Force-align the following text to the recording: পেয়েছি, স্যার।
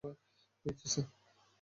পেয়েছি, 0.65 0.85
স্যার। 0.93 1.05